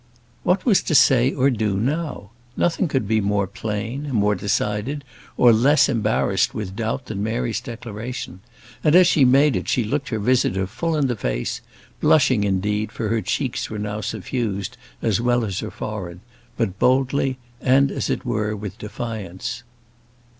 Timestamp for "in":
10.97-11.05